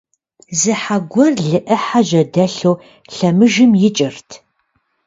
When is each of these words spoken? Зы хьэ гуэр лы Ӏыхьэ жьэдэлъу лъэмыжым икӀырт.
Зы 0.59 0.73
хьэ 0.81 0.97
гуэр 1.11 1.33
лы 1.49 1.59
Ӏыхьэ 1.65 2.01
жьэдэлъу 2.07 2.75
лъэмыжым 3.15 3.71
икӀырт. 3.87 4.29